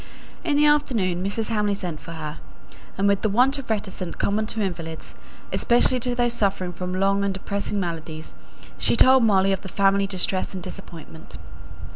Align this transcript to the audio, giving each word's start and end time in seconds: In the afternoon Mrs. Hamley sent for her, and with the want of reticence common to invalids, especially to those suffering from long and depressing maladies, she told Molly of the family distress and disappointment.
In 0.43 0.55
the 0.57 0.65
afternoon 0.65 1.23
Mrs. 1.23 1.49
Hamley 1.49 1.75
sent 1.75 1.99
for 1.99 2.13
her, 2.13 2.39
and 2.97 3.07
with 3.07 3.21
the 3.21 3.29
want 3.29 3.59
of 3.59 3.69
reticence 3.69 4.15
common 4.15 4.47
to 4.47 4.59
invalids, 4.61 5.13
especially 5.53 5.99
to 5.99 6.15
those 6.15 6.33
suffering 6.33 6.73
from 6.73 6.95
long 6.95 7.23
and 7.23 7.31
depressing 7.35 7.79
maladies, 7.79 8.33
she 8.79 8.95
told 8.95 9.21
Molly 9.23 9.51
of 9.51 9.61
the 9.61 9.69
family 9.69 10.07
distress 10.07 10.55
and 10.55 10.63
disappointment. 10.63 11.37